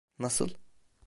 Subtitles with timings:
[0.19, 0.49] Nasıl...